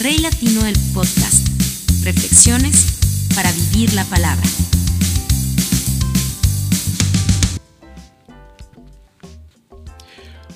Rey 0.00 0.18
Latino 0.18 0.62
del 0.62 0.76
Podcast. 0.94 1.48
Reflexiones 2.04 3.30
para 3.34 3.50
vivir 3.50 3.92
la 3.94 4.04
palabra. 4.04 4.46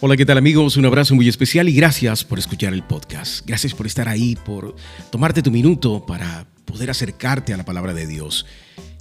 Hola, 0.00 0.16
¿qué 0.16 0.24
tal 0.24 0.38
amigos? 0.38 0.76
Un 0.76 0.86
abrazo 0.86 1.16
muy 1.16 1.28
especial 1.28 1.68
y 1.68 1.74
gracias 1.74 2.22
por 2.22 2.38
escuchar 2.38 2.72
el 2.72 2.84
podcast. 2.84 3.44
Gracias 3.44 3.74
por 3.74 3.86
estar 3.86 4.08
ahí, 4.08 4.36
por 4.36 4.76
tomarte 5.10 5.42
tu 5.42 5.50
minuto 5.50 6.06
para 6.06 6.46
poder 6.64 6.90
acercarte 6.90 7.52
a 7.52 7.56
la 7.56 7.64
palabra 7.64 7.94
de 7.94 8.06
Dios 8.06 8.46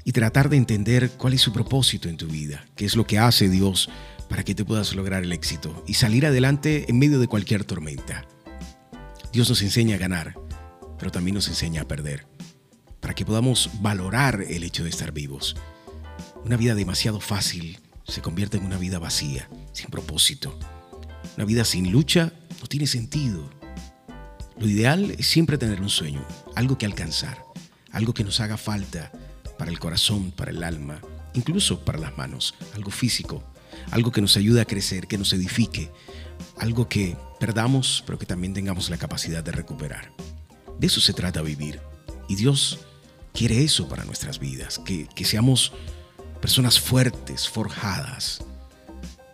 y 0.05 0.12
tratar 0.12 0.50
de 0.50 0.58
entender 0.58 1.12
cuál 1.18 1.34
es 1.34 1.42
su 1.42 1.54
propósito 1.54 2.10
en 2.10 2.18
tu 2.18 2.26
vida, 2.26 2.66
qué 2.76 2.86
es 2.86 2.96
lo 2.96 3.05
que 3.05 3.20
hace 3.20 3.48
Dios 3.48 3.89
para 4.28 4.44
que 4.44 4.55
te 4.55 4.66
puedas 4.66 4.96
lograr 4.96 5.21
el 5.21 5.34
éxito 5.34 5.84
y 5.86 5.94
salir 5.94 6.26
adelante 6.26 6.86
en 6.88 6.98
medio 6.98 7.20
de 7.20 7.28
cualquier 7.28 7.64
tormenta. 7.64 8.26
Dios 9.32 9.48
nos 9.48 9.61
enseña 9.61 9.95
a 9.95 10.00
ganar, 10.00 10.36
pero 10.99 11.09
también 11.09 11.35
nos 11.35 11.48
enseña 11.48 11.84
a 11.84 11.88
perder, 11.88 12.27
para 12.99 13.13
que 13.13 13.26
podamos 13.26 13.70
valorar 13.81 14.41
el 14.41 14.63
hecho 14.63 14.84
de 14.84 14.89
estar 14.89 15.13
vivos. 15.13 15.55
Una 16.44 16.58
vida 16.58 16.76
demasiado 16.76 17.22
fácil 17.22 17.80
se 18.03 18.22
convierte 18.22 18.58
en 18.58 18.66
una 18.66 18.77
vida 18.77 18.99
vacía, 18.99 19.48
sin 19.72 19.88
propósito. 19.88 20.59
Una 21.38 21.45
vida 21.45 21.63
sin 21.63 21.94
lucha 21.94 22.34
no 22.59 22.67
tiene 22.67 22.88
sentido. 22.88 23.49
Lo 24.59 24.67
ideal 24.67 25.16
es 25.17 25.27
siempre 25.27 25.58
tener 25.58 25.80
un 25.81 25.89
sueño, 25.89 26.25
algo 26.55 26.77
que 26.77 26.86
alcanzar, 26.86 27.41
algo 27.94 28.13
que 28.13 28.25
nos 28.25 28.41
haga 28.41 28.58
falta 28.58 29.13
para 29.58 29.72
el 29.72 29.80
corazón, 29.80 30.31
para 30.31 30.52
el 30.52 30.61
alma, 30.61 31.00
incluso 31.36 31.86
para 31.86 32.00
las 32.00 32.17
manos, 32.17 32.53
algo 32.75 32.91
físico, 32.91 33.45
algo 33.91 34.11
que 34.11 34.22
nos 34.22 34.36
ayude 34.36 34.59
a 34.59 34.66
crecer, 34.66 35.08
que 35.08 35.17
nos 35.17 35.31
edifique, 35.31 35.89
algo 36.58 36.89
que 36.89 37.16
perdamos, 37.41 38.04
pero 38.05 38.20
que 38.20 38.27
también 38.27 38.54
tengamos 38.54 38.91
la 38.91 39.00
capacidad 39.00 39.44
de 39.44 39.52
recuperar. 39.52 40.13
De 40.77 40.86
eso 40.86 41.02
se 41.02 41.12
trata 41.12 41.41
vivir. 41.41 41.81
Y 42.30 42.36
Dios 42.36 42.81
quiere 43.34 43.64
eso 43.64 43.89
para 43.89 44.06
nuestras 44.06 44.38
vidas, 44.38 44.78
que, 44.78 45.08
que 45.08 45.25
seamos 45.25 45.73
personas 46.39 46.80
fuertes, 46.80 47.50
forjadas. 47.50 48.44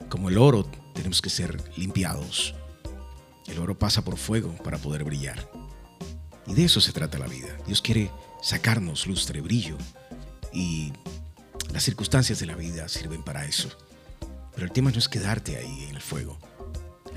Como 0.08 0.30
el 0.30 0.38
oro 0.38 0.64
tenemos 0.96 1.22
que 1.22 1.30
ser 1.30 1.62
limpiados. 1.76 2.56
El 3.46 3.60
oro 3.60 3.78
pasa 3.78 4.06
por 4.06 4.18
fuego 4.18 4.56
para 4.64 4.78
poder 4.78 5.04
brillar. 5.04 5.52
Y 6.48 6.54
de 6.54 6.64
eso 6.64 6.80
se 6.80 6.94
trata 6.94 7.20
la 7.20 7.28
vida. 7.28 7.58
Dios 7.66 7.82
quiere 7.82 8.10
sacarnos 8.42 9.06
lustre, 9.06 9.42
brillo. 9.42 9.78
Y 10.54 10.94
las 11.74 11.84
circunstancias 11.84 12.40
de 12.40 12.46
la 12.46 12.56
vida 12.56 12.88
sirven 12.88 13.22
para 13.22 13.44
eso. 13.44 13.68
Pero 14.54 14.66
el 14.66 14.72
tema 14.72 14.92
no 14.92 14.98
es 14.98 15.10
quedarte 15.10 15.58
ahí 15.58 15.88
en 15.90 15.96
el 15.96 16.02
fuego. 16.02 16.40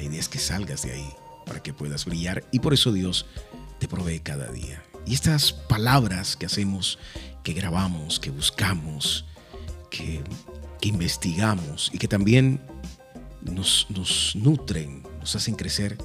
La 0.01 0.07
idea 0.07 0.21
es 0.21 0.31
que 0.31 0.39
salgas 0.39 0.81
de 0.81 0.93
ahí 0.93 1.13
para 1.45 1.63
que 1.63 1.75
puedas 1.75 2.07
brillar. 2.07 2.43
Y 2.53 2.61
por 2.61 2.73
eso 2.73 2.91
Dios 2.91 3.27
te 3.79 3.87
provee 3.87 4.21
cada 4.21 4.51
día. 4.51 4.83
Y 5.07 5.13
estas 5.13 5.53
palabras 5.53 6.37
que 6.37 6.47
hacemos, 6.47 6.99
que 7.43 7.53
grabamos, 7.53 8.19
que 8.19 8.31
buscamos, 8.31 9.27
que, 9.91 10.25
que 10.81 10.89
investigamos 10.89 11.91
y 11.93 11.99
que 11.99 12.09
también 12.09 12.63
nos, 13.43 13.89
nos 13.91 14.35
nutren, 14.37 15.03
nos 15.19 15.37
hacen 15.37 15.55
crecer, 15.55 15.99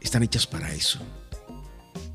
están 0.00 0.22
hechas 0.22 0.46
para 0.46 0.72
eso. 0.72 1.00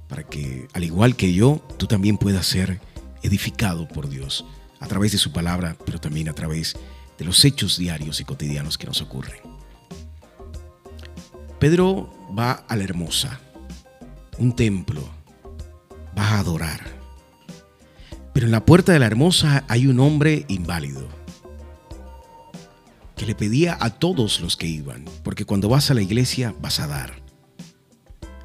Para 0.08 0.24
que, 0.24 0.68
al 0.74 0.84
igual 0.84 1.16
que 1.16 1.32
yo, 1.32 1.64
tú 1.78 1.86
también 1.86 2.18
puedas 2.18 2.48
ser 2.48 2.82
edificado 3.22 3.88
por 3.88 4.10
Dios 4.10 4.46
a 4.80 4.88
través 4.88 5.12
de 5.12 5.20
su 5.20 5.32
palabra, 5.32 5.78
pero 5.86 6.02
también 6.02 6.28
a 6.28 6.34
través 6.34 6.76
de 7.20 7.26
los 7.26 7.46
hechos 7.46 7.78
diarios 7.78 8.20
y 8.20 8.26
cotidianos 8.26 8.80
que 8.80 8.88
nos 8.88 9.04
ocurren. 9.04 9.45
Pedro 11.66 12.14
va 12.38 12.64
a 12.68 12.76
la 12.76 12.84
hermosa, 12.84 13.40
un 14.38 14.56
templo, 14.56 15.02
va 16.16 16.28
a 16.28 16.40
adorar. 16.42 16.80
Pero 18.36 18.46
en 18.46 18.52
la 18.52 18.64
puerta 18.64 18.94
de 18.94 19.00
la 19.00 19.08
hermosa 19.08 19.64
hay 19.68 19.88
un 19.88 20.00
hombre 20.00 20.46
inválido 20.48 21.08
que 23.18 23.26
le 23.26 23.34
pedía 23.34 23.80
a 23.82 23.90
todos 23.90 24.42
los 24.42 24.58
que 24.58 24.68
iban, 24.68 25.06
porque 25.24 25.46
cuando 25.46 25.68
vas 25.68 25.90
a 25.90 25.96
la 25.96 26.04
iglesia 26.04 26.54
vas 26.62 26.80
a 26.80 26.86
dar. 26.86 27.16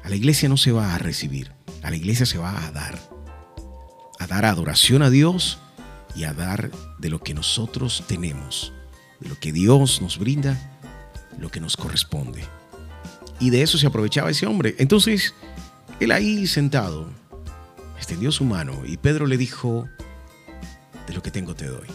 A 0.03 0.09
la 0.09 0.15
iglesia 0.15 0.49
no 0.49 0.57
se 0.57 0.71
va 0.71 0.95
a 0.95 0.97
recibir, 0.97 1.51
a 1.83 1.91
la 1.91 1.97
iglesia 1.97 2.25
se 2.25 2.39
va 2.39 2.65
a 2.65 2.71
dar. 2.71 2.97
A 4.17 4.25
dar 4.25 4.45
adoración 4.45 5.03
a 5.03 5.11
Dios 5.11 5.59
y 6.15 6.23
a 6.23 6.33
dar 6.33 6.71
de 6.97 7.09
lo 7.11 7.19
que 7.19 7.35
nosotros 7.35 8.03
tenemos, 8.07 8.73
de 9.19 9.29
lo 9.29 9.39
que 9.39 9.51
Dios 9.51 10.01
nos 10.01 10.17
brinda, 10.17 10.57
lo 11.37 11.51
que 11.51 11.59
nos 11.59 11.77
corresponde. 11.77 12.43
Y 13.41 13.49
de 13.49 13.63
eso 13.63 13.77
se 13.79 13.87
aprovechaba 13.87 14.29
ese 14.29 14.45
hombre. 14.45 14.75
Entonces, 14.77 15.33
él 15.99 16.11
ahí 16.11 16.45
sentado, 16.45 17.09
extendió 17.97 18.31
su 18.31 18.45
mano 18.45 18.83
y 18.85 18.97
Pedro 18.97 19.25
le 19.25 19.35
dijo, 19.35 19.89
de 21.07 21.13
lo 21.13 21.23
que 21.23 21.31
tengo 21.31 21.55
te 21.55 21.65
doy. 21.65 21.87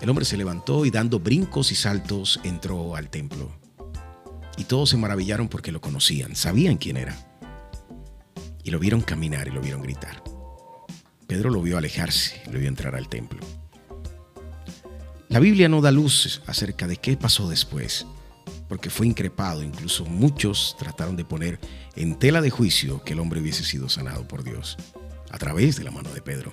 El 0.00 0.10
hombre 0.10 0.24
se 0.24 0.36
levantó 0.36 0.84
y 0.84 0.90
dando 0.90 1.20
brincos 1.20 1.70
y 1.70 1.76
saltos 1.76 2.40
entró 2.42 2.96
al 2.96 3.08
templo. 3.08 3.50
Y 4.56 4.64
todos 4.64 4.90
se 4.90 4.96
maravillaron 4.96 5.48
porque 5.48 5.70
lo 5.70 5.80
conocían, 5.80 6.34
sabían 6.34 6.76
quién 6.76 6.96
era. 6.96 7.16
Y 8.64 8.72
lo 8.72 8.80
vieron 8.80 9.00
caminar 9.00 9.46
y 9.46 9.52
lo 9.52 9.60
vieron 9.60 9.82
gritar. 9.82 10.22
Pedro 11.28 11.50
lo 11.50 11.62
vio 11.62 11.78
alejarse, 11.78 12.42
lo 12.50 12.58
vio 12.58 12.68
entrar 12.68 12.96
al 12.96 13.08
templo. 13.08 13.38
La 15.28 15.38
Biblia 15.38 15.68
no 15.68 15.80
da 15.80 15.92
luz 15.92 16.42
acerca 16.46 16.88
de 16.88 16.96
qué 16.96 17.16
pasó 17.16 17.48
después, 17.48 18.06
porque 18.68 18.90
fue 18.90 19.06
increpado, 19.06 19.62
incluso 19.62 20.04
muchos 20.04 20.76
trataron 20.78 21.16
de 21.16 21.24
poner 21.24 21.58
en 21.96 22.18
tela 22.18 22.40
de 22.40 22.50
juicio 22.50 23.02
que 23.02 23.14
el 23.14 23.20
hombre 23.20 23.40
hubiese 23.40 23.64
sido 23.64 23.88
sanado 23.88 24.28
por 24.28 24.44
Dios, 24.44 24.76
a 25.30 25.38
través 25.38 25.76
de 25.76 25.84
la 25.84 25.90
mano 25.90 26.10
de 26.12 26.20
Pedro. 26.20 26.52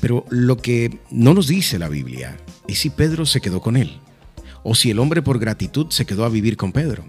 Pero 0.00 0.24
lo 0.30 0.56
que 0.56 1.00
no 1.10 1.34
nos 1.34 1.48
dice 1.48 1.78
la 1.78 1.88
Biblia 1.88 2.36
es 2.68 2.78
si 2.78 2.90
Pedro 2.90 3.26
se 3.26 3.40
quedó 3.40 3.60
con 3.60 3.76
él, 3.76 3.98
o 4.62 4.74
si 4.74 4.90
el 4.90 4.98
hombre 4.98 5.22
por 5.22 5.38
gratitud 5.38 5.88
se 5.90 6.06
quedó 6.06 6.24
a 6.24 6.28
vivir 6.28 6.56
con 6.56 6.72
Pedro. 6.72 7.04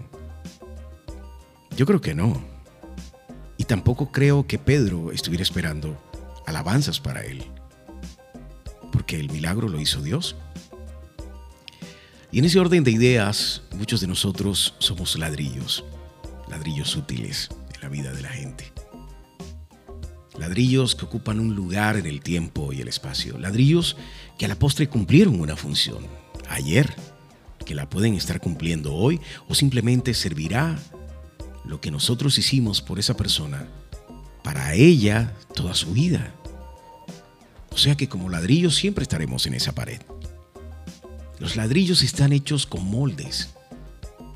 Yo 1.76 1.86
creo 1.86 2.00
que 2.00 2.14
no. 2.14 2.42
Y 3.56 3.64
tampoco 3.64 4.10
creo 4.10 4.46
que 4.46 4.58
Pedro 4.58 5.12
estuviera 5.12 5.42
esperando 5.42 6.00
alabanzas 6.46 7.00
para 7.00 7.24
él, 7.24 7.44
porque 8.92 9.18
el 9.18 9.30
milagro 9.30 9.68
lo 9.68 9.80
hizo 9.80 10.00
Dios. 10.00 10.36
Y 12.34 12.40
en 12.40 12.46
ese 12.46 12.58
orden 12.58 12.82
de 12.82 12.90
ideas, 12.90 13.62
muchos 13.76 14.00
de 14.00 14.08
nosotros 14.08 14.74
somos 14.80 15.16
ladrillos, 15.16 15.84
ladrillos 16.48 16.96
útiles 16.96 17.48
en 17.72 17.80
la 17.80 17.88
vida 17.88 18.12
de 18.12 18.22
la 18.22 18.28
gente. 18.28 18.72
Ladrillos 20.36 20.96
que 20.96 21.04
ocupan 21.04 21.38
un 21.38 21.54
lugar 21.54 21.96
en 21.96 22.06
el 22.06 22.20
tiempo 22.22 22.72
y 22.72 22.80
el 22.80 22.88
espacio. 22.88 23.38
Ladrillos 23.38 23.96
que 24.36 24.46
a 24.46 24.48
la 24.48 24.58
postre 24.58 24.88
cumplieron 24.88 25.38
una 25.38 25.54
función 25.54 26.08
ayer, 26.48 26.92
que 27.64 27.76
la 27.76 27.88
pueden 27.88 28.14
estar 28.14 28.40
cumpliendo 28.40 28.92
hoy 28.92 29.20
o 29.46 29.54
simplemente 29.54 30.12
servirá 30.12 30.76
lo 31.64 31.80
que 31.80 31.92
nosotros 31.92 32.36
hicimos 32.36 32.82
por 32.82 32.98
esa 32.98 33.16
persona 33.16 33.68
para 34.42 34.74
ella 34.74 35.32
toda 35.54 35.72
su 35.72 35.92
vida. 35.92 36.34
O 37.70 37.78
sea 37.78 37.96
que 37.96 38.08
como 38.08 38.28
ladrillos 38.28 38.74
siempre 38.74 39.04
estaremos 39.04 39.46
en 39.46 39.54
esa 39.54 39.72
pared. 39.72 40.00
Los 41.38 41.56
ladrillos 41.56 42.02
están 42.02 42.32
hechos 42.32 42.66
con 42.66 42.84
moldes 42.84 43.50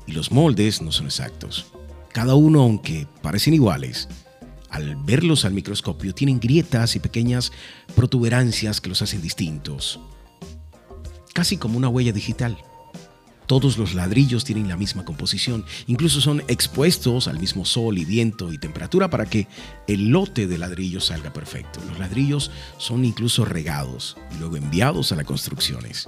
y 0.05 0.11
los 0.11 0.31
moldes 0.31 0.81
no 0.81 0.91
son 0.91 1.05
exactos. 1.05 1.67
Cada 2.11 2.35
uno, 2.35 2.61
aunque 2.61 3.07
parecen 3.21 3.53
iguales, 3.53 4.07
al 4.69 4.95
verlos 4.97 5.45
al 5.45 5.53
microscopio 5.53 6.13
tienen 6.13 6.39
grietas 6.39 6.95
y 6.95 6.99
pequeñas 6.99 7.51
protuberancias 7.95 8.81
que 8.81 8.89
los 8.89 9.01
hacen 9.01 9.21
distintos. 9.21 9.99
Casi 11.33 11.57
como 11.57 11.77
una 11.77 11.89
huella 11.89 12.11
digital. 12.11 12.57
Todos 13.47 13.79
los 13.79 13.95
ladrillos 13.95 14.43
tienen 14.43 14.67
la 14.67 14.77
misma 14.77 15.05
composición, 15.05 15.65
incluso 15.87 16.21
son 16.21 16.43
expuestos 16.47 17.27
al 17.27 17.39
mismo 17.39 17.65
sol 17.65 17.97
y 17.97 18.05
viento 18.05 18.53
y 18.53 18.59
temperatura 18.59 19.09
para 19.09 19.25
que 19.25 19.47
el 19.87 20.09
lote 20.09 20.45
de 20.45 20.59
ladrillos 20.59 21.05
salga 21.05 21.33
perfecto. 21.33 21.79
Los 21.87 21.97
ladrillos 21.97 22.51
son 22.77 23.05
incluso 23.05 23.45
regados 23.45 24.17
y 24.35 24.39
luego 24.39 24.57
enviados 24.57 25.11
a 25.11 25.15
las 25.15 25.25
construcciones. 25.25 26.07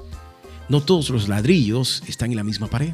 No 0.70 0.82
todos 0.82 1.10
los 1.10 1.28
ladrillos 1.28 2.04
están 2.08 2.32
en 2.32 2.38
la 2.38 2.44
misma 2.44 2.68
pared. 2.68 2.94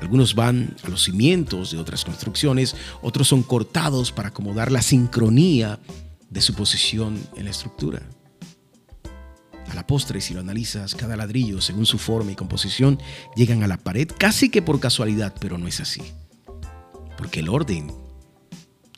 Algunos 0.00 0.34
van 0.34 0.76
a 0.82 0.88
los 0.88 1.04
cimientos 1.04 1.72
de 1.72 1.78
otras 1.78 2.04
construcciones, 2.04 2.74
otros 3.02 3.28
son 3.28 3.42
cortados 3.42 4.12
para 4.12 4.28
acomodar 4.28 4.72
la 4.72 4.82
sincronía 4.82 5.78
de 6.30 6.40
su 6.40 6.54
posición 6.54 7.18
en 7.36 7.44
la 7.44 7.50
estructura. 7.50 8.02
A 9.68 9.74
la 9.74 9.86
postre, 9.86 10.20
si 10.20 10.34
lo 10.34 10.40
analizas, 10.40 10.94
cada 10.94 11.16
ladrillo, 11.16 11.60
según 11.60 11.86
su 11.86 11.98
forma 11.98 12.32
y 12.32 12.34
composición, 12.34 12.98
llegan 13.36 13.62
a 13.62 13.68
la 13.68 13.76
pared 13.76 14.08
casi 14.18 14.48
que 14.48 14.62
por 14.62 14.80
casualidad, 14.80 15.34
pero 15.38 15.58
no 15.58 15.68
es 15.68 15.80
así. 15.80 16.02
Porque 17.16 17.40
el 17.40 17.48
orden 17.48 17.92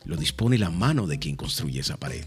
lo 0.05 0.17
dispone 0.17 0.57
la 0.57 0.71
mano 0.71 1.07
de 1.07 1.19
quien 1.19 1.37
construye 1.37 1.81
esa 1.81 1.97
pared. 1.97 2.25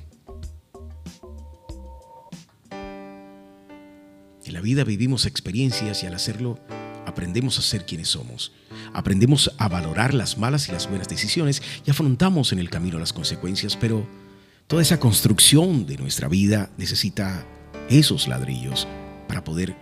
En 4.46 4.54
la 4.54 4.62
vida 4.62 4.84
vivimos 4.84 5.26
experiencias 5.26 6.04
y 6.04 6.06
al 6.06 6.14
hacerlo 6.14 6.60
aprendemos 7.08 7.58
a 7.58 7.64
ser 7.64 7.84
quienes 7.84 8.10
somos. 8.10 8.52
Aprendemos 8.94 9.52
a 9.58 9.68
valorar 9.68 10.14
las 10.14 10.38
malas 10.38 10.70
y 10.70 10.72
las 10.72 10.88
buenas 10.88 11.08
decisiones 11.08 11.64
y 11.84 11.90
afrontamos 11.90 12.54
en 12.54 12.60
el 12.60 12.70
camino 12.70 13.00
las 13.00 13.12
consecuencias, 13.12 13.76
pero 13.76 14.08
toda 14.68 14.84
esa 14.84 15.00
construcción 15.00 15.88
de 15.88 15.98
nuestra 15.98 16.28
vida 16.28 16.70
necesita 16.78 17.44
esos 17.90 18.28
ladrillos 18.28 18.88
para 19.28 19.44
poder 19.44 19.76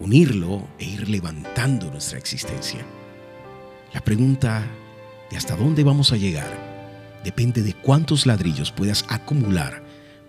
unirlo 0.00 0.66
e 0.80 0.84
ir 0.84 1.08
levantando 1.08 1.88
nuestra 1.88 2.18
existencia. 2.18 2.84
La 3.94 4.00
pregunta 4.00 4.66
de 5.30 5.36
hasta 5.36 5.54
dónde 5.54 5.84
vamos 5.84 6.10
a 6.10 6.16
llegar 6.16 7.20
depende 7.22 7.62
de 7.62 7.74
cuántos 7.74 8.26
ladrillos 8.26 8.72
puedas 8.72 9.04
acumular 9.08 9.80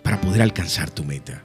para 0.04 0.20
poder 0.20 0.42
alcanzar 0.42 0.90
tu 0.92 1.02
meta. 1.02 1.42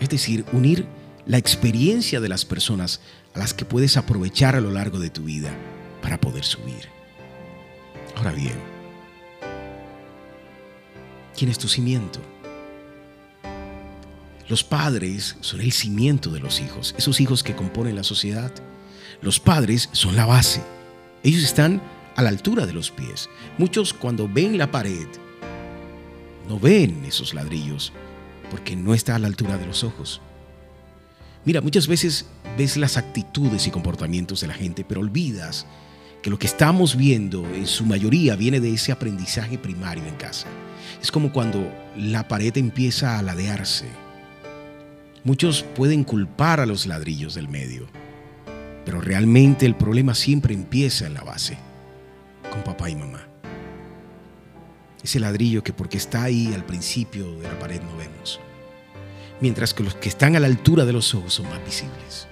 Es 0.00 0.08
decir, 0.10 0.44
unir 0.52 0.86
la 1.28 1.36
experiencia 1.36 2.20
de 2.20 2.28
las 2.28 2.46
personas 2.46 3.00
a 3.34 3.38
las 3.38 3.52
que 3.52 3.66
puedes 3.66 3.98
aprovechar 3.98 4.56
a 4.56 4.60
lo 4.60 4.70
largo 4.70 4.98
de 4.98 5.10
tu 5.10 5.24
vida 5.24 5.54
para 6.02 6.18
poder 6.18 6.42
subir. 6.42 6.88
Ahora 8.16 8.32
bien, 8.32 8.54
¿quién 11.36 11.50
es 11.50 11.58
tu 11.58 11.68
cimiento? 11.68 12.18
Los 14.48 14.64
padres 14.64 15.36
son 15.42 15.60
el 15.60 15.72
cimiento 15.72 16.30
de 16.30 16.40
los 16.40 16.60
hijos, 16.60 16.94
esos 16.96 17.20
hijos 17.20 17.42
que 17.42 17.54
componen 17.54 17.94
la 17.94 18.04
sociedad. 18.04 18.50
Los 19.20 19.38
padres 19.38 19.90
son 19.92 20.16
la 20.16 20.24
base. 20.24 20.62
Ellos 21.22 21.44
están 21.44 21.82
a 22.16 22.22
la 22.22 22.30
altura 22.30 22.64
de 22.64 22.72
los 22.72 22.90
pies. 22.90 23.28
Muchos 23.58 23.92
cuando 23.92 24.26
ven 24.26 24.56
la 24.56 24.70
pared 24.70 25.06
no 26.48 26.58
ven 26.58 27.04
esos 27.04 27.34
ladrillos 27.34 27.92
porque 28.50 28.74
no 28.74 28.94
está 28.94 29.16
a 29.16 29.18
la 29.18 29.26
altura 29.26 29.58
de 29.58 29.66
los 29.66 29.84
ojos. 29.84 30.22
Mira, 31.44 31.60
muchas 31.60 31.86
veces 31.86 32.26
ves 32.56 32.76
las 32.76 32.96
actitudes 32.96 33.66
y 33.66 33.70
comportamientos 33.70 34.40
de 34.40 34.48
la 34.48 34.54
gente, 34.54 34.84
pero 34.84 35.00
olvidas 35.00 35.66
que 36.22 36.30
lo 36.30 36.38
que 36.38 36.46
estamos 36.46 36.96
viendo 36.96 37.46
en 37.54 37.66
su 37.66 37.86
mayoría 37.86 38.36
viene 38.36 38.60
de 38.60 38.72
ese 38.72 38.92
aprendizaje 38.92 39.56
primario 39.56 40.04
en 40.04 40.16
casa. 40.16 40.48
Es 41.00 41.12
como 41.12 41.32
cuando 41.32 41.72
la 41.96 42.26
pared 42.26 42.56
empieza 42.56 43.18
a 43.18 43.22
ladearse 43.22 43.86
Muchos 45.28 45.62
pueden 45.62 46.04
culpar 46.04 46.58
a 46.58 46.64
los 46.64 46.86
ladrillos 46.86 47.34
del 47.34 47.48
medio, 47.48 47.86
pero 48.84 49.00
realmente 49.00 49.66
el 49.66 49.74
problema 49.74 50.14
siempre 50.14 50.54
empieza 50.54 51.06
en 51.06 51.12
la 51.12 51.22
base, 51.22 51.58
con 52.50 52.62
papá 52.62 52.88
y 52.88 52.96
mamá. 52.96 53.28
Ese 55.02 55.20
ladrillo 55.20 55.62
que 55.62 55.74
porque 55.74 55.98
está 55.98 56.22
ahí 56.22 56.54
al 56.54 56.64
principio 56.64 57.38
de 57.40 57.48
la 57.48 57.58
pared 57.58 57.82
no 57.82 57.96
vemos. 57.98 58.40
Mientras 59.40 59.74
que 59.74 59.82
los 59.82 59.94
que 59.94 60.08
están 60.08 60.36
a 60.36 60.40
la 60.40 60.46
altura 60.46 60.84
de 60.84 60.92
los 60.92 61.14
ojos 61.14 61.34
son 61.34 61.48
más 61.48 61.64
visibles. 61.64 62.26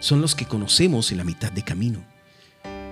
Son 0.00 0.20
los 0.20 0.34
que 0.34 0.46
conocemos 0.46 1.10
en 1.10 1.18
la 1.18 1.24
mitad 1.24 1.52
de 1.52 1.62
camino. 1.62 2.04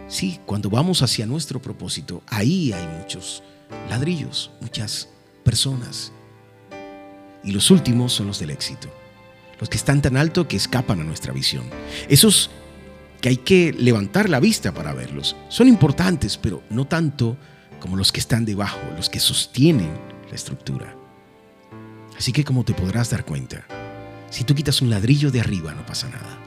Sí, 0.09 0.41
cuando 0.47 0.71
vamos 0.71 1.03
hacia 1.03 1.27
nuestro 1.27 1.61
propósito, 1.61 2.23
ahí 2.29 2.73
hay 2.73 2.87
muchos 2.87 3.43
ladrillos, 3.89 4.51
muchas 4.61 5.09
personas. 5.45 6.13
Y 7.43 7.53
los 7.53 7.71
últimos 7.71 8.13
son 8.13 8.29
los 8.29 8.39
del 8.39 8.51
éxito 8.51 8.89
los 9.59 9.69
que 9.69 9.77
están 9.77 10.03
tan 10.03 10.17
alto 10.17 10.49
que 10.49 10.57
escapan 10.57 11.01
a 11.01 11.05
nuestra 11.05 11.33
visión. 11.33 11.65
Esos 12.09 12.51
que 13.21 13.31
hay 13.31 13.37
que 13.39 13.73
levantar 13.73 14.29
la 14.29 14.41
vista 14.41 14.73
para 14.73 14.93
verlos. 14.93 15.37
Son 15.49 15.69
importantes, 15.69 16.37
pero 16.37 16.63
no 16.71 16.87
tanto 16.87 17.37
como 17.81 17.97
los 17.97 18.13
que 18.13 18.21
están 18.21 18.45
debajo, 18.45 18.79
los 18.97 19.09
que 19.09 19.21
sostienen 19.21 19.91
la 20.29 20.35
estructura. 20.35 20.95
Así 22.19 22.33
que 22.33 22.45
como 22.45 22.65
te 22.65 22.75
podrás 22.75 23.11
dar 23.11 23.25
cuenta, 23.25 23.67
si 24.31 24.45
tú 24.45 24.55
quitas 24.55 24.83
un 24.83 24.91
ladrillo 24.91 25.31
de 25.31 25.41
arriba 25.41 25.75
no 25.75 25.85
pasa 25.85 26.09
nada. 26.09 26.39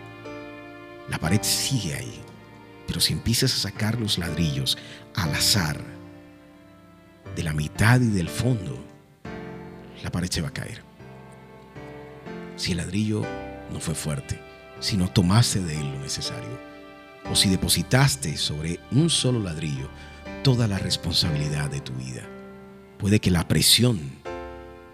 La 1.09 1.17
pared 1.17 1.41
sigue 1.41 1.95
ahí, 1.95 2.21
pero 2.87 2.99
si 2.99 3.13
empiezas 3.13 3.53
a 3.53 3.69
sacar 3.69 3.99
los 3.99 4.17
ladrillos 4.17 4.77
al 5.15 5.33
azar, 5.33 5.79
de 7.35 7.43
la 7.43 7.53
mitad 7.53 8.01
y 8.01 8.07
del 8.07 8.29
fondo, 8.29 8.83
la 10.03 10.11
pared 10.11 10.29
se 10.29 10.41
va 10.41 10.49
a 10.49 10.53
caer 10.53 10.89
si 12.59 12.73
el 12.73 12.77
ladrillo 12.79 13.23
no 13.71 13.79
fue 13.79 13.95
fuerte, 13.95 14.39
si 14.81 14.97
no 14.97 15.09
tomaste 15.09 15.61
de 15.61 15.79
él 15.79 15.93
lo 15.93 15.99
necesario, 15.99 16.59
o 17.31 17.35
si 17.35 17.49
depositaste 17.49 18.35
sobre 18.35 18.79
un 18.91 19.09
solo 19.09 19.39
ladrillo 19.39 19.89
toda 20.43 20.67
la 20.67 20.77
responsabilidad 20.77 21.69
de 21.69 21.79
tu 21.79 21.93
vida. 21.93 22.23
Puede 22.97 23.21
que 23.21 23.31
la 23.31 23.47
presión 23.47 24.18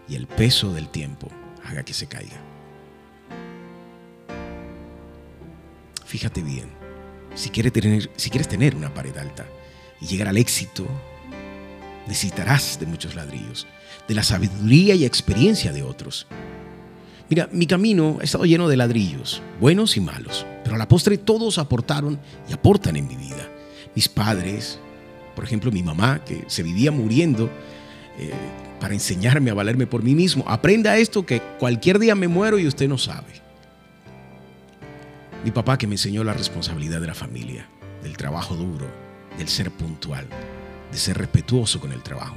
y 0.07 0.16
el 0.16 0.28
peso 0.28 0.74
del 0.74 0.90
tiempo 0.90 1.30
haga 1.63 1.84
que 1.84 1.94
se 1.94 2.07
caiga. 2.07 2.42
Fíjate 6.06 6.42
bien, 6.42 6.69
si 7.34 7.50
quieres 7.50 7.74
tener, 7.74 8.12
si 8.16 8.30
quieres 8.30 8.48
tener 8.48 8.75
una 8.75 8.94
pared 8.94 9.18
alta 9.18 9.46
y 10.00 10.06
llegar 10.07 10.28
al 10.28 10.38
éxito, 10.38 10.88
necesitarás 12.07 12.80
de 12.80 12.86
muchos 12.86 13.16
ladrillos, 13.16 13.68
de 14.07 14.13
la 14.16 14.24
sabiduría 14.24 14.96
y 14.96 15.06
experiencia 15.06 15.72
de 15.72 15.84
otros 15.84 16.28
Mira, 17.28 17.50
mi 17.51 17.66
camino 17.66 18.19
ha 18.22 18.24
estado 18.24 18.46
lleno 18.46 18.68
de 18.68 18.78
ladrillos, 18.78 19.42
buenos 19.60 19.98
y 19.98 20.01
malos, 20.01 20.46
pero 20.63 20.75
a 20.75 20.80
la 20.80 20.88
postre 20.88 21.18
todos 21.18 21.58
aportaron 21.58 22.19
y 22.48 22.54
aportan 22.54 22.96
en 22.98 23.08
mi 23.08 23.16
vida. 23.16 23.50
Mis 23.96 24.08
padres, 24.08 24.80
por 25.36 25.44
ejemplo, 25.44 25.72
mi 25.72 25.81
mamá, 25.81 26.24
que 26.24 26.44
se 26.46 26.62
vivía 26.62 26.92
muriendo 26.92 27.50
eh, 28.19 28.31
para 28.80 28.94
enseñarme 28.94 29.51
a 29.51 29.54
valerme 29.54 29.88
por 29.88 30.04
mí 30.04 30.16
mismo. 30.16 30.44
Aprenda 30.48 30.98
esto 30.98 31.25
que 31.25 31.42
cualquier 31.60 32.00
día 32.00 32.16
me 32.16 32.27
muero 32.27 32.60
y 32.60 32.68
usted 32.68 32.88
no 32.88 32.98
sabe. 32.98 33.42
Mi 35.44 35.51
papá 35.51 35.77
que 35.77 35.88
me 35.88 35.95
enseñó 35.95 36.24
la 36.24 36.33
responsabilidad 36.33 37.01
de 37.01 37.07
la 37.07 37.13
familia, 37.13 37.69
del 38.01 38.18
trabajo 38.18 38.56
duro, 38.56 38.88
del 39.38 39.48
ser 39.48 39.72
puntual, 39.72 40.27
de 40.92 40.98
ser 40.98 41.18
respetuoso 41.18 41.80
con 41.80 41.92
el 41.92 42.01
trabajo 42.01 42.36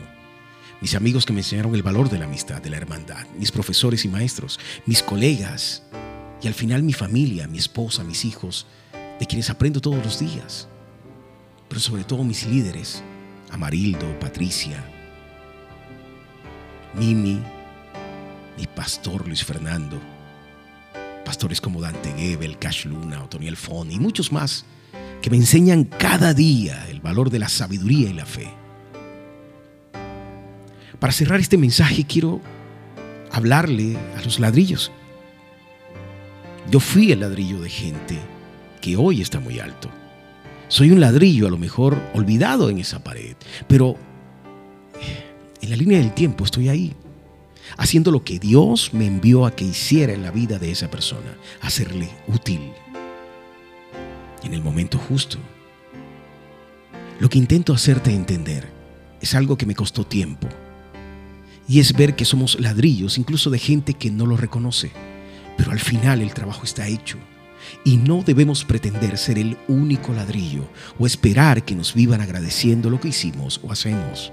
mis 0.81 0.95
amigos 0.95 1.27
que 1.27 1.33
me 1.33 1.41
enseñaron 1.41 1.75
el 1.75 1.83
valor 1.83 2.09
de 2.09 2.19
la 2.19 2.27
amistad, 2.27 2.63
de 2.63 2.71
la 2.71 2.77
hermandad, 2.77 3.27
mis 3.37 3.51
profesores 3.51 4.05
y 4.05 4.09
maestros, 4.09 4.61
mis 4.87 5.03
colegas 5.03 5.83
y 6.41 6.47
al 6.47 6.55
final 6.55 6.83
mi 6.83 6.93
familia, 6.93 7.49
mi 7.49 7.59
esposa, 7.59 8.05
mis 8.05 8.25
hijos, 8.25 8.67
de 9.19 9.27
quienes 9.27 9.51
aprendo 9.51 9.81
todos 9.81 10.05
los 10.05 10.21
días. 10.21 10.69
Pero 11.69 11.81
sobre 11.81 12.05
todo 12.05 12.23
mis 12.23 12.47
líderes, 12.47 13.03
Amarildo, 13.51 14.19
Patricia, 14.21 14.85
Mimi, 16.99 17.41
mi 18.57 18.67
pastor 18.67 19.27
Luis 19.27 19.45
Fernando, 19.45 20.01
pastores 21.25 21.61
como 21.61 21.81
Dante 21.81 22.13
Gebel, 22.13 22.59
Cash 22.59 22.87
Luna, 22.87 23.23
Otoniel 23.23 23.57
Fon 23.57 23.93
y 23.93 24.01
muchos 24.01 24.33
más 24.33 24.65
que 25.23 25.31
me 25.31 25.37
enseñan 25.37 25.85
cada 25.85 26.35
día 26.35 26.89
el 26.89 27.01
valor 27.01 27.31
de 27.31 27.39
la 27.39 27.49
sabiduría 27.49 28.11
y 28.11 28.15
la 28.15 28.27
fe. 28.27 28.51
Para 30.99 31.13
cerrar 31.13 31.39
este 31.39 31.57
mensaje 31.57 32.05
quiero 32.05 32.41
hablarle 33.31 33.97
a 34.17 34.23
los 34.23 34.41
ladrillos. 34.41 34.91
Yo 36.71 36.81
fui 36.81 37.13
el 37.13 37.21
ladrillo 37.21 37.61
de 37.61 37.71
gente 37.71 38.19
que 38.81 38.97
hoy 38.97 39.21
está 39.21 39.39
muy 39.39 39.61
alto. 39.61 39.89
Soy 40.67 40.91
un 40.91 41.01
ladrillo 41.01 41.47
a 41.47 41.51
lo 41.51 41.59
mejor 41.59 41.97
olvidado 42.13 42.69
en 42.71 42.79
esa 42.79 43.05
pared, 43.05 43.37
pero 43.69 43.97
en 45.61 45.71
la 45.71 45.77
línea 45.77 45.99
del 45.99 46.15
tiempo 46.15 46.45
estoy 46.45 46.69
ahí, 46.69 46.95
haciendo 47.77 48.11
lo 48.11 48.25
que 48.25 48.39
Dios 48.39 48.95
me 48.95 49.07
envió 49.07 49.47
a 49.47 49.55
que 49.55 49.65
hiciera 49.65 50.13
en 50.13 50.23
la 50.23 50.31
vida 50.31 50.59
de 50.59 50.71
esa 50.71 50.91
persona, 50.91 51.37
hacerle 51.61 52.09
útil 52.27 52.73
en 54.43 54.55
el 54.55 54.63
momento 54.63 54.99
justo. 54.99 55.39
Lo 57.21 57.29
que 57.29 57.39
intento 57.39 57.73
hacerte 57.73 58.13
entender 58.13 58.69
es 59.21 59.35
algo 59.35 59.59
que 59.59 59.67
me 59.67 59.75
costó 59.75 60.05
tiempo 60.05 60.49
y 61.69 61.81
es 61.81 61.93
ver 61.93 62.17
que 62.17 62.25
somos 62.25 62.59
ladrillos, 62.59 63.19
incluso 63.19 63.51
de 63.51 63.59
gente 63.59 63.95
que 63.95 64.11
no 64.11 64.25
lo 64.25 64.37
reconoce. 64.37 64.91
Pero 65.57 65.73
al 65.73 65.81
final 65.81 66.23
el 66.23 66.33
trabajo 66.33 66.65
está 66.65 66.87
hecho. 66.87 67.19
Y 67.85 67.99
no 67.99 68.23
debemos 68.23 68.65
pretender 68.65 69.19
ser 69.19 69.39
el 69.39 69.59
único 69.67 70.15
ladrillo 70.15 70.67
o 70.99 71.07
esperar 71.07 71.65
que 71.65 71.75
nos 71.75 71.93
vivan 71.93 72.23
agradeciendo 72.23 72.89
lo 72.89 72.99
que 72.99 73.09
hicimos 73.09 73.61
o 73.63 73.71
hacemos. 73.71 74.33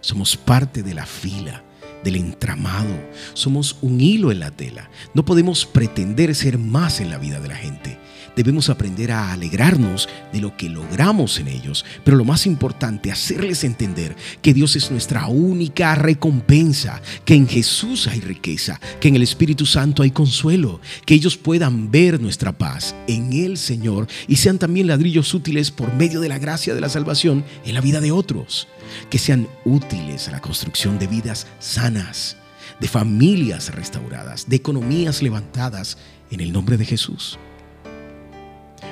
Somos 0.00 0.36
parte 0.36 0.82
de 0.82 0.94
la 0.94 1.06
fila, 1.06 1.62
del 2.04 2.16
entramado. 2.16 2.94
Somos 3.34 3.78
un 3.82 4.00
hilo 4.00 4.30
en 4.30 4.40
la 4.40 4.50
tela. 4.50 4.90
No 5.14 5.24
podemos 5.24 5.66
pretender 5.66 6.34
ser 6.34 6.58
más 6.58 7.00
en 7.00 7.10
la 7.10 7.18
vida 7.18 7.40
de 7.40 7.48
la 7.48 7.56
gente 7.56 7.98
debemos 8.36 8.68
aprender 8.68 9.10
a 9.10 9.32
alegrarnos 9.32 10.08
de 10.32 10.40
lo 10.40 10.56
que 10.56 10.68
logramos 10.68 11.38
en 11.40 11.48
ellos, 11.48 11.84
pero 12.04 12.16
lo 12.16 12.24
más 12.24 12.46
importante, 12.46 13.10
hacerles 13.10 13.64
entender 13.64 14.14
que 14.42 14.54
Dios 14.54 14.76
es 14.76 14.90
nuestra 14.90 15.26
única 15.26 15.94
recompensa, 15.94 17.00
que 17.24 17.34
en 17.34 17.48
Jesús 17.48 18.06
hay 18.06 18.20
riqueza, 18.20 18.80
que 19.00 19.08
en 19.08 19.16
el 19.16 19.22
Espíritu 19.22 19.66
Santo 19.66 20.02
hay 20.02 20.10
consuelo, 20.10 20.80
que 21.04 21.14
ellos 21.14 21.36
puedan 21.36 21.90
ver 21.90 22.20
nuestra 22.20 22.56
paz 22.56 22.94
en 23.08 23.32
el 23.32 23.56
Señor 23.56 24.06
y 24.28 24.36
sean 24.36 24.58
también 24.58 24.86
ladrillos 24.86 25.34
útiles 25.34 25.70
por 25.70 25.92
medio 25.94 26.20
de 26.20 26.28
la 26.28 26.38
gracia 26.38 26.74
de 26.74 26.80
la 26.80 26.88
salvación 26.88 27.44
en 27.64 27.74
la 27.74 27.80
vida 27.80 28.00
de 28.00 28.12
otros, 28.12 28.68
que 29.10 29.18
sean 29.18 29.48
útiles 29.64 30.28
a 30.28 30.32
la 30.32 30.40
construcción 30.40 30.98
de 30.98 31.06
vidas 31.06 31.46
sanas 31.58 32.36
de 32.80 32.88
familias 32.88 33.74
restauradas, 33.74 34.48
de 34.48 34.56
economías 34.56 35.22
levantadas 35.22 35.96
en 36.30 36.40
el 36.40 36.52
nombre 36.52 36.76
de 36.76 36.84
Jesús. 36.84 37.38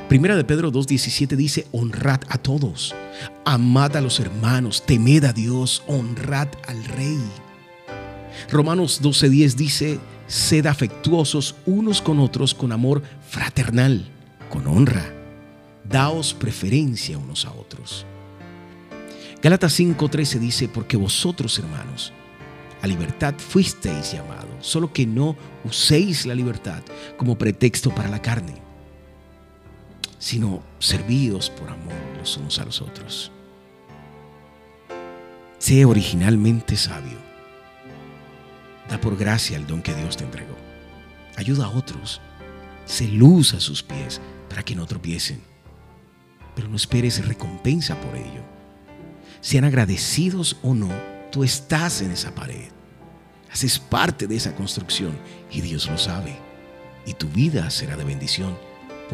Primera 0.08 0.36
de 0.36 0.44
Pedro 0.44 0.70
2.17 0.70 1.34
dice, 1.34 1.66
honrad 1.72 2.20
a 2.28 2.36
todos, 2.36 2.94
amad 3.46 3.96
a 3.96 4.02
los 4.02 4.20
hermanos, 4.20 4.84
temed 4.84 5.24
a 5.24 5.32
Dios, 5.32 5.82
honrad 5.86 6.48
al 6.68 6.84
rey. 6.84 7.18
Romanos 8.50 9.00
12.10 9.02 9.54
dice, 9.54 9.98
sed 10.26 10.66
afectuosos 10.66 11.56
unos 11.64 12.02
con 12.02 12.20
otros 12.20 12.54
con 12.54 12.72
amor 12.72 13.02
fraternal, 13.28 14.06
con 14.50 14.66
honra. 14.66 15.10
Daos 15.88 16.34
preferencia 16.34 17.16
unos 17.16 17.46
a 17.46 17.52
otros. 17.52 18.04
Gálatas 19.42 19.78
5:13 19.78 20.38
dice, 20.38 20.68
porque 20.68 20.96
vosotros 20.96 21.58
hermanos, 21.58 22.12
a 22.82 22.86
libertad 22.86 23.34
fuisteis 23.38 24.12
llamados, 24.12 24.66
solo 24.66 24.92
que 24.92 25.06
no 25.06 25.34
uséis 25.64 26.26
la 26.26 26.34
libertad 26.34 26.82
como 27.16 27.36
pretexto 27.36 27.94
para 27.94 28.08
la 28.08 28.22
carne, 28.22 28.63
sino 30.24 30.62
servíos 30.78 31.50
por 31.50 31.68
amor 31.68 31.92
los 32.16 32.38
unos 32.38 32.58
a 32.58 32.64
los 32.64 32.80
otros. 32.80 33.30
Sé 35.58 35.84
originalmente 35.84 36.76
sabio 36.76 37.18
Da 38.88 38.98
por 38.98 39.18
gracia 39.18 39.58
el 39.58 39.66
don 39.66 39.82
que 39.82 39.92
Dios 39.94 40.16
te 40.16 40.24
entregó. 40.24 40.56
Ayuda 41.36 41.66
a 41.66 41.68
otros. 41.68 42.22
Se 42.86 43.06
luz 43.06 43.52
a 43.52 43.60
sus 43.60 43.82
pies 43.82 44.18
para 44.48 44.62
que 44.62 44.74
no 44.74 44.86
tropiecen. 44.86 45.42
Pero 46.54 46.68
no 46.68 46.76
esperes 46.76 47.26
recompensa 47.26 48.00
por 48.00 48.16
ello. 48.16 48.42
Sean 49.42 49.64
agradecidos 49.64 50.56
o 50.62 50.72
no, 50.72 50.88
tú 51.30 51.44
estás 51.44 52.00
en 52.00 52.12
esa 52.12 52.34
pared. 52.34 52.70
Haces 53.52 53.78
parte 53.78 54.26
de 54.26 54.36
esa 54.36 54.54
construcción 54.54 55.18
y 55.50 55.60
Dios 55.60 55.86
lo 55.86 55.98
sabe. 55.98 56.34
Y 57.04 57.12
tu 57.12 57.28
vida 57.28 57.68
será 57.68 57.94
de 57.98 58.04
bendición 58.04 58.56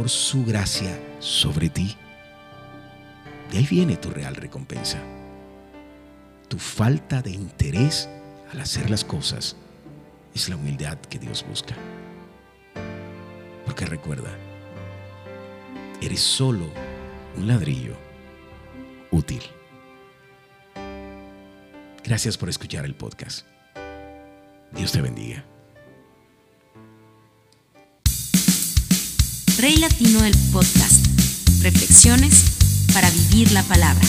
por 0.00 0.08
su 0.08 0.46
gracia 0.46 0.98
sobre 1.18 1.68
ti. 1.68 1.94
De 3.52 3.58
ahí 3.58 3.66
viene 3.66 3.98
tu 3.98 4.08
real 4.08 4.34
recompensa. 4.34 4.98
Tu 6.48 6.58
falta 6.58 7.20
de 7.20 7.32
interés 7.32 8.08
al 8.50 8.62
hacer 8.62 8.88
las 8.88 9.04
cosas 9.04 9.56
es 10.34 10.48
la 10.48 10.56
humildad 10.56 10.96
que 10.96 11.18
Dios 11.18 11.44
busca. 11.46 11.74
Porque 13.66 13.84
recuerda, 13.84 14.30
eres 16.00 16.20
solo 16.20 16.64
un 17.36 17.46
ladrillo 17.46 17.92
útil. 19.10 19.42
Gracias 22.02 22.38
por 22.38 22.48
escuchar 22.48 22.86
el 22.86 22.94
podcast. 22.94 23.44
Dios 24.72 24.92
te 24.92 25.02
bendiga. 25.02 25.44
Rey 29.60 29.76
Latino 29.76 30.24
el 30.24 30.34
podcast. 30.52 31.04
Reflexiones 31.60 32.44
para 32.94 33.10
vivir 33.10 33.52
la 33.52 33.62
palabra. 33.64 34.00